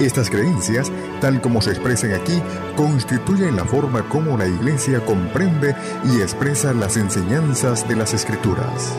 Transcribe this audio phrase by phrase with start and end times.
[0.00, 0.90] estas creencias,
[1.20, 2.42] tal como se expresan aquí,
[2.76, 5.74] constituyen la forma como la Iglesia comprende
[6.04, 8.94] y expresa las enseñanzas de las Escrituras.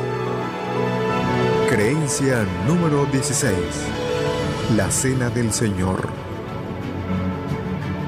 [1.70, 3.56] Creencia número 16.
[4.78, 6.08] La Cena del Señor.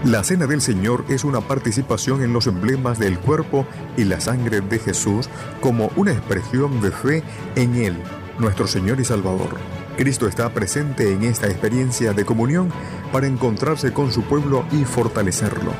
[0.06, 4.62] La Cena del Señor es una participación en los emblemas del cuerpo y la sangre
[4.62, 5.28] de Jesús
[5.60, 7.24] como una expresión de fe
[7.56, 7.98] en Él,
[8.40, 9.77] nuestro Señor y Salvador.
[9.98, 12.72] Cristo está presente en esta experiencia de comunión
[13.12, 15.72] para encontrarse con su pueblo y fortalecerlo.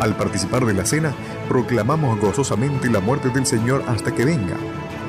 [0.00, 1.14] Al participar de la cena,
[1.48, 4.56] proclamamos gozosamente la muerte del Señor hasta que venga.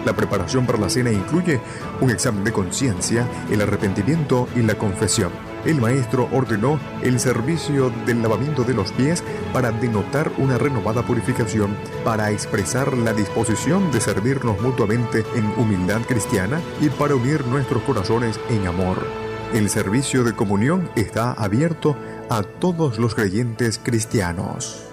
[0.06, 1.62] La preparación para la cena incluye
[2.01, 5.31] un examen de conciencia, el arrepentimiento y la confesión
[5.65, 9.24] el maestro ordenó el servicio del lavamiento de los pies
[9.54, 16.60] para denotar una renovada purificación, para expresar la disposición de servirnos mutuamente en humildad cristiana
[16.81, 19.06] y para unir nuestros corazones en amor.
[19.54, 21.95] El servicio de comunión está abierto
[22.30, 24.88] a todos los creyentes cristianos.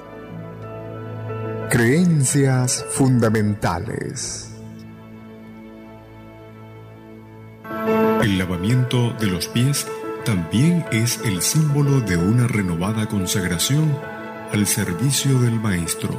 [1.71, 4.51] Creencias fundamentales.
[8.23, 9.87] El lavamiento de los pies
[10.31, 13.93] también es el símbolo de una renovada consagración
[14.53, 16.17] al servicio del Maestro.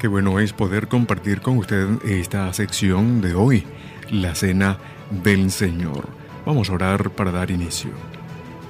[0.00, 3.64] Qué bueno es poder compartir con usted esta sección de hoy,
[4.10, 4.78] la Cena
[5.10, 6.08] del Señor.
[6.46, 7.90] Vamos a orar para dar inicio.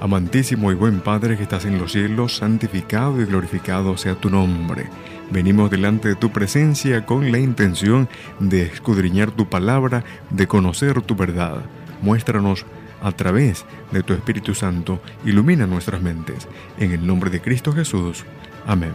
[0.01, 4.89] Amantísimo y buen Padre que estás en los cielos, santificado y glorificado sea tu nombre.
[5.33, 8.07] Venimos delante de tu presencia con la intención
[8.39, 11.63] de escudriñar tu palabra, de conocer tu verdad.
[12.03, 12.67] Muéstranos
[13.01, 16.47] a través de tu Espíritu Santo, ilumina nuestras mentes.
[16.77, 18.25] En el nombre de Cristo Jesús.
[18.67, 18.93] Amén.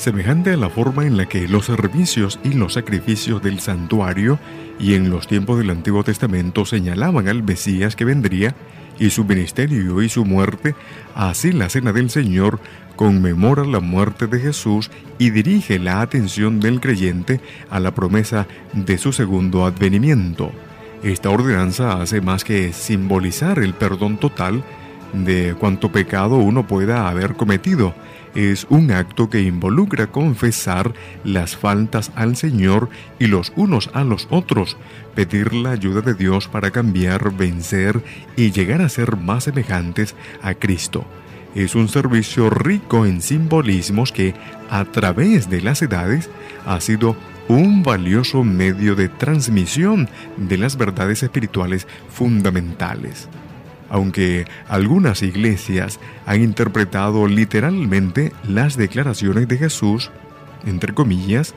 [0.00, 4.38] Semejante a la forma en la que los servicios y los sacrificios del santuario
[4.78, 8.54] y en los tiempos del Antiguo Testamento señalaban al Mesías que vendría
[8.98, 10.74] y su ministerio y su muerte,
[11.14, 12.60] así la Cena del Señor
[12.96, 18.96] conmemora la muerte de Jesús y dirige la atención del creyente a la promesa de
[18.96, 20.50] su segundo advenimiento.
[21.02, 24.64] Esta ordenanza hace más que simbolizar el perdón total
[25.12, 27.94] de cuanto pecado uno pueda haber cometido,
[28.34, 30.92] es un acto que involucra confesar
[31.24, 32.88] las faltas al Señor
[33.18, 34.76] y los unos a los otros,
[35.14, 38.02] pedir la ayuda de Dios para cambiar, vencer
[38.36, 41.04] y llegar a ser más semejantes a Cristo.
[41.54, 44.34] Es un servicio rico en simbolismos que,
[44.70, 46.30] a través de las edades,
[46.64, 47.16] ha sido
[47.48, 53.28] un valioso medio de transmisión de las verdades espirituales fundamentales
[53.90, 60.10] aunque algunas iglesias han interpretado literalmente las declaraciones de Jesús,
[60.64, 61.54] entre comillas,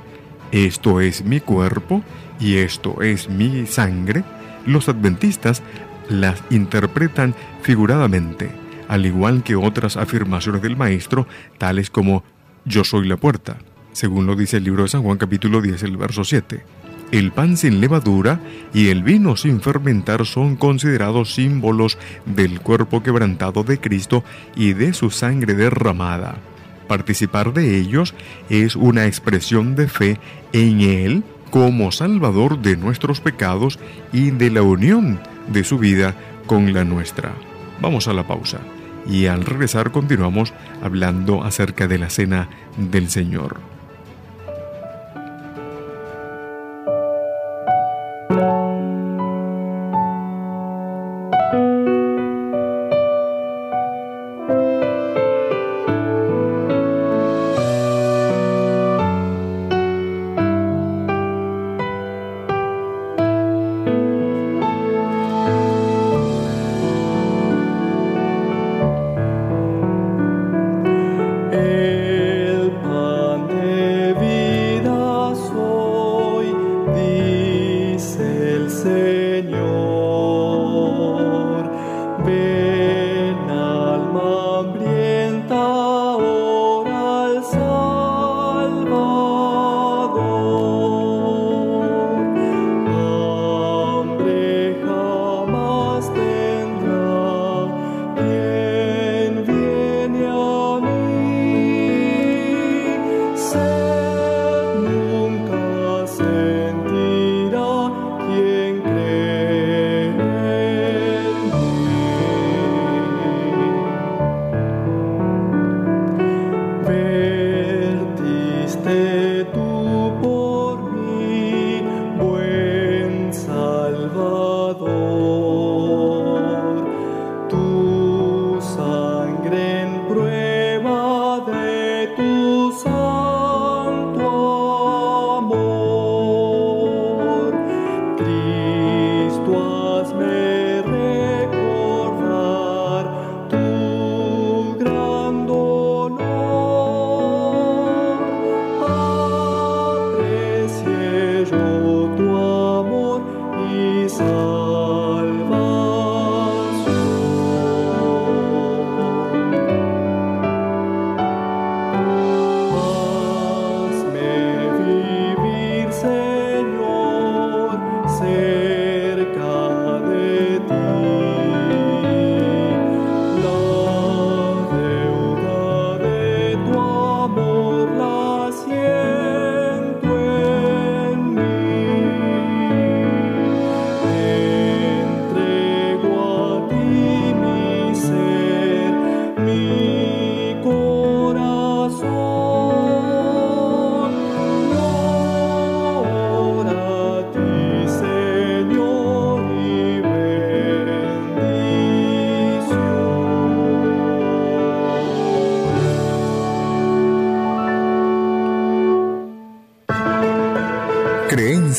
[0.51, 2.03] esto es mi cuerpo
[2.39, 4.23] y esto es mi sangre,
[4.65, 5.61] los adventistas
[6.09, 8.49] las interpretan figuradamente,
[8.87, 11.27] al igual que otras afirmaciones del Maestro,
[11.57, 12.23] tales como
[12.65, 13.57] yo soy la puerta,
[13.93, 16.82] según lo dice el libro de San Juan capítulo 10, el verso 7
[17.13, 18.39] el pan sin levadura
[18.73, 24.23] y el vino sin fermentar son considerados símbolos del cuerpo quebrantado de Cristo
[24.55, 26.37] y de su sangre derramada.
[26.87, 28.15] Participar de ellos
[28.49, 30.17] es una expresión de fe
[30.53, 33.77] en Él como Salvador de nuestros pecados
[34.11, 35.19] y de la unión
[35.49, 36.15] de su vida
[36.47, 37.33] con la nuestra.
[37.79, 38.57] Vamos a la pausa
[39.07, 40.51] y al regresar continuamos
[40.81, 43.57] hablando acerca de la cena del Señor.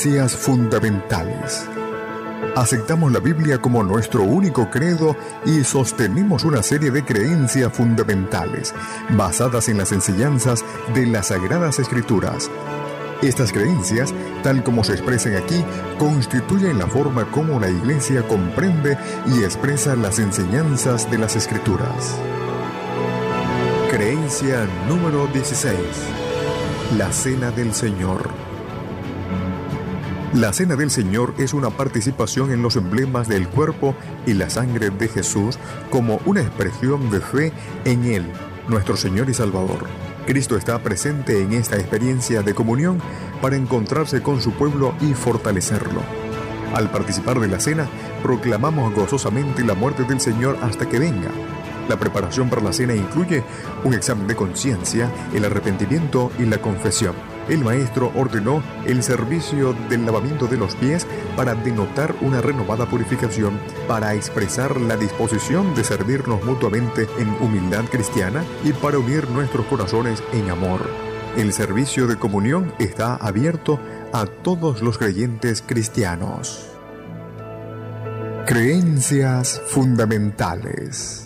[0.04, 1.66] Creencias fundamentales.
[2.56, 8.75] Aceptamos la Biblia como nuestro único credo y sostenemos una serie de creencias fundamentales
[9.16, 12.50] basadas en las enseñanzas de las Sagradas Escrituras.
[13.23, 15.64] Estas creencias, tal como se expresan aquí,
[15.99, 18.99] constituyen la forma como la Iglesia comprende
[19.34, 22.18] y expresa las enseñanzas de las Escrituras.
[23.90, 25.75] Creencia número 16.
[26.99, 28.53] La Cena del Señor.
[30.35, 33.95] La Cena del Señor es una participación en los emblemas del cuerpo
[34.26, 35.61] y la sangre de Jesús
[35.91, 37.53] como una expresión de fe
[37.85, 38.25] en Él,
[38.67, 39.87] nuestro Señor y Salvador.
[40.26, 43.00] Cristo está presente en esta experiencia de comunión
[43.41, 46.00] para encontrarse con su pueblo y fortalecerlo.
[46.75, 47.87] Al participar de la cena,
[48.21, 51.31] proclamamos gozosamente la muerte del Señor hasta que venga
[51.88, 53.43] la preparación para la cena incluye
[53.85, 57.14] un examen de conciencia, el arrepentimiento y la confesión.
[57.49, 63.59] El maestro ordenó el servicio del lavamiento de los pies para denotar una renovada purificación,
[63.87, 70.23] para expresar la disposición de servirnos mutuamente en humildad cristiana y para unir nuestros corazones
[70.33, 70.88] en amor.
[71.37, 73.79] El servicio de comunión está abierto
[74.12, 76.71] a todos los creyentes cristianos.
[78.47, 81.24] Creencias fundamentales.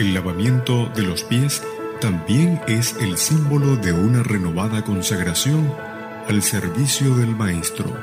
[0.00, 1.62] El lavamiento de los pies
[2.00, 5.70] también es el símbolo de una renovada consagración
[6.26, 7.94] al servicio del Maestro.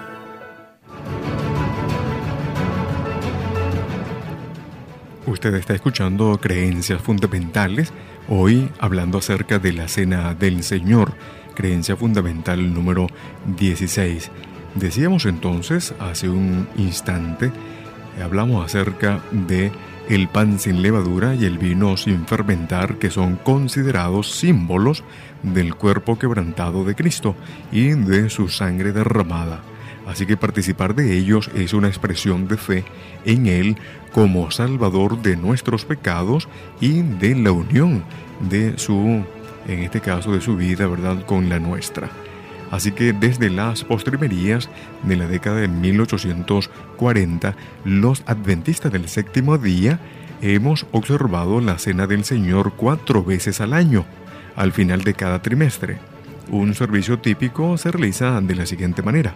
[5.25, 7.91] Usted está escuchando Creencias Fundamentales,
[8.29, 11.15] hoy hablando acerca de la Cena del Señor,
[11.55, 13.07] creencia fundamental número
[13.57, 14.29] 16.
[14.75, 17.51] Decíamos entonces, hace un instante,
[18.21, 19.71] hablamos acerca de
[20.09, 25.03] el pan sin levadura y el vino sin fermentar, que son considerados símbolos
[25.43, 27.35] del cuerpo quebrantado de Cristo
[27.71, 29.61] y de su sangre derramada.
[30.07, 32.85] Así que participar de ellos es una expresión de fe
[33.25, 33.77] en Él
[34.13, 36.47] como Salvador de nuestros pecados
[36.79, 38.03] y de la unión
[38.49, 39.23] de su,
[39.67, 42.09] en este caso, de su vida, ¿verdad?, con la nuestra.
[42.71, 44.69] Así que desde las postrimerías
[45.03, 45.67] de la década de
[46.97, 49.99] 1840, los adventistas del séptimo día
[50.41, 54.05] hemos observado la Cena del Señor cuatro veces al año,
[54.55, 55.97] al final de cada trimestre.
[56.49, 59.33] Un servicio típico se realiza de la siguiente manera.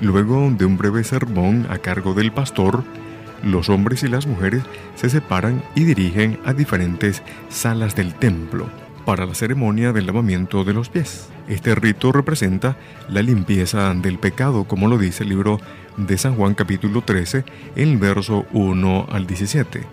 [0.00, 2.84] Luego de un breve sermón a cargo del pastor,
[3.42, 4.62] los hombres y las mujeres
[4.94, 8.68] se separan y dirigen a diferentes salas del templo
[9.06, 11.28] para la ceremonia del lavamiento de los pies.
[11.48, 12.76] Este rito representa
[13.08, 15.60] la limpieza del pecado, como lo dice el libro
[15.96, 17.44] de San Juan capítulo 13,
[17.76, 19.84] el verso 1 al 17.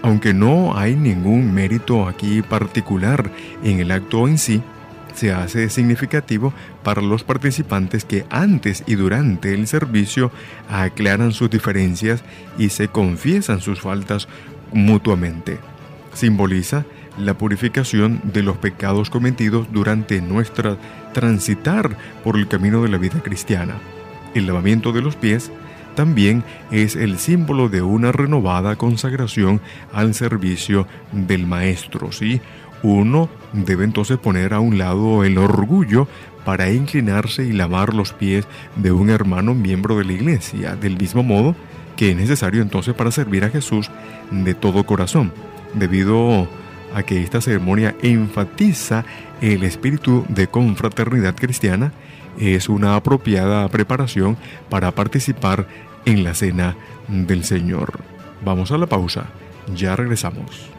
[0.00, 3.30] Aunque no hay ningún mérito aquí particular
[3.62, 4.62] en el acto en sí,
[5.14, 10.30] se hace significativo para los participantes que antes y durante el servicio
[10.70, 12.22] aclaran sus diferencias
[12.56, 14.26] y se confiesan sus faltas
[14.72, 15.58] mutuamente.
[16.14, 16.84] Simboliza
[17.18, 20.76] la purificación de los pecados cometidos durante nuestra
[21.12, 23.74] transitar por el camino de la vida cristiana.
[24.34, 25.50] El lavamiento de los pies
[25.94, 29.60] también es el símbolo de una renovada consagración
[29.92, 32.12] al servicio del Maestro.
[32.12, 32.40] ¿sí?
[32.82, 36.06] Uno debe entonces poner a un lado el orgullo
[36.44, 38.46] para inclinarse y lavar los pies
[38.76, 41.56] de un hermano miembro de la iglesia, del mismo modo
[41.96, 43.90] que es necesario entonces para servir a Jesús
[44.30, 45.32] de todo corazón,
[45.74, 46.48] debido
[47.02, 49.04] que esta ceremonia enfatiza
[49.40, 51.92] el espíritu de confraternidad cristiana,
[52.38, 54.36] es una apropiada preparación
[54.68, 55.66] para participar
[56.04, 56.76] en la cena
[57.08, 58.00] del Señor.
[58.44, 59.26] Vamos a la pausa,
[59.74, 60.77] ya regresamos.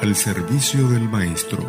[0.00, 1.68] Al servicio del Maestro.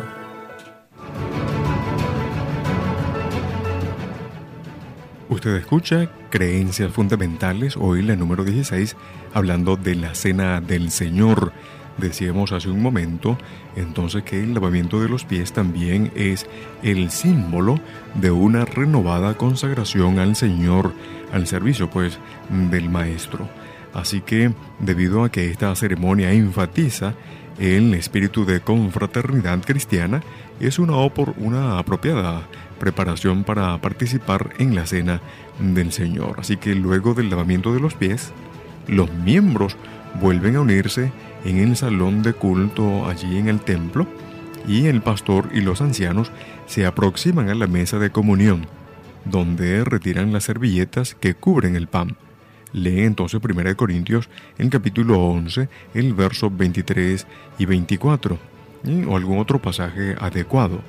[5.28, 8.96] Usted escucha Creencias Fundamentales, hoy la número 16,
[9.34, 11.52] hablando de la Cena del Señor.
[11.98, 13.36] Decíamos hace un momento
[13.76, 16.46] entonces que el lavamiento de los pies también es
[16.82, 17.78] el símbolo
[18.14, 20.94] de una renovada consagración al Señor,
[21.30, 22.18] al servicio pues
[22.70, 23.46] del Maestro.
[23.94, 27.14] Así que debido a que esta ceremonia enfatiza
[27.58, 30.22] el espíritu de confraternidad cristiana,
[30.60, 30.96] es una,
[31.38, 32.42] una apropiada
[32.78, 35.20] preparación para participar en la cena
[35.60, 36.36] del Señor.
[36.38, 38.32] Así que luego del lavamiento de los pies,
[38.88, 39.76] los miembros
[40.20, 41.12] vuelven a unirse
[41.44, 44.06] en el salón de culto allí en el templo
[44.66, 46.32] y el pastor y los ancianos
[46.66, 48.66] se aproximan a la mesa de comunión,
[49.24, 52.16] donde retiran las servilletas que cubren el pan.
[52.74, 57.24] Lee entonces 1 Corintios en capítulo 11, el verso 23
[57.58, 58.38] y 24,
[59.06, 60.82] o algún otro pasaje adecuado,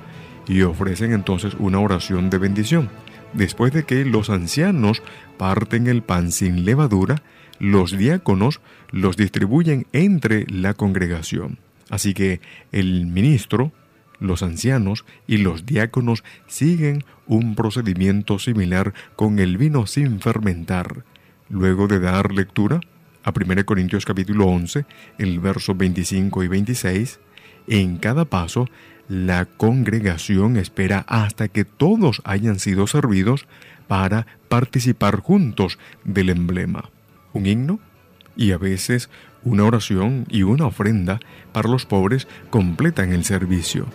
[0.48, 2.90] y ofrecen entonces una oración de bendición.
[3.32, 5.00] Después de que los ancianos
[5.38, 7.22] parten el pan sin levadura,
[7.60, 11.58] los diáconos los distribuyen entre la congregación.
[11.88, 12.40] Así que
[12.72, 13.70] el ministro,
[14.18, 21.04] los ancianos y los diáconos siguen un procedimiento similar con el vino sin fermentar.
[21.48, 22.80] Luego de dar lectura
[23.24, 24.84] a 1 Corintios capítulo 11,
[25.18, 27.20] el verso 25 y 26,
[27.68, 28.66] en cada paso
[29.08, 33.46] la congregación espera hasta que todos hayan sido servidos
[33.86, 36.90] para participar juntos del emblema
[37.36, 37.78] un himno
[38.36, 39.08] y a veces
[39.44, 41.20] una oración y una ofrenda
[41.52, 43.86] para los pobres completan el servicio.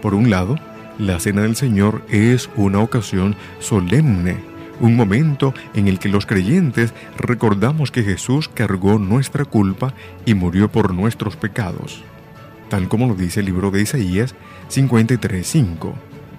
[0.00, 0.56] Por un lado,
[0.98, 4.38] la Cena del Señor es una ocasión solemne,
[4.80, 10.70] un momento en el que los creyentes recordamos que Jesús cargó nuestra culpa y murió
[10.70, 12.02] por nuestros pecados,
[12.68, 14.34] tal como lo dice el libro de Isaías
[14.70, 15.92] 53.5.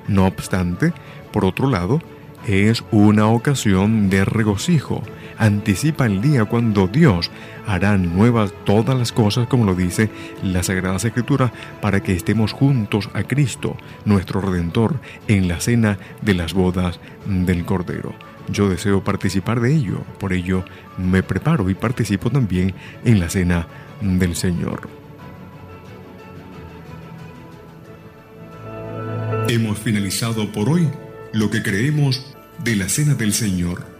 [0.07, 0.93] No obstante,
[1.31, 2.01] por otro lado,
[2.47, 5.03] es una ocasión de regocijo,
[5.37, 7.29] anticipa el día cuando Dios
[7.65, 10.09] hará nuevas todas las cosas, como lo dice
[10.41, 16.33] la Sagrada Escritura, para que estemos juntos a Cristo, nuestro Redentor, en la cena de
[16.33, 18.15] las bodas del Cordero.
[18.49, 20.63] Yo deseo participar de ello, por ello
[20.97, 23.67] me preparo y participo también en la cena
[24.01, 24.87] del Señor.
[29.49, 30.89] Hemos finalizado por hoy
[31.33, 33.97] lo que creemos de la cena del Señor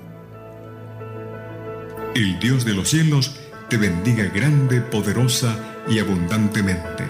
[2.17, 3.36] el Dios de los cielos
[3.69, 5.55] te bendiga grande, poderosa
[5.88, 7.03] y abundantemente.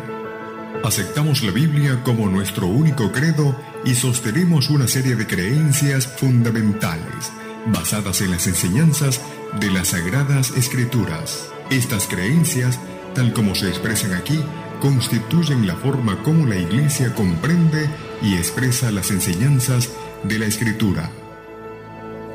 [0.84, 7.32] Aceptamos la Biblia como nuestro único credo y sostenemos una serie de creencias fundamentales
[7.72, 9.22] basadas en las enseñanzas
[9.60, 11.50] de las Sagradas Escrituras.
[11.70, 12.80] Estas creencias,
[13.14, 14.40] tal como se expresan aquí,
[14.82, 17.90] constituyen la forma como la Iglesia comprende
[18.22, 19.90] y expresa las enseñanzas
[20.24, 21.12] de la Escritura.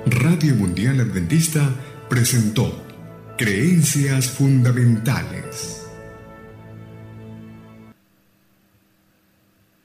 [0.07, 1.71] Radio Mundial Adventista
[2.09, 2.85] presentó
[3.39, 5.82] Creencias Fundamentales.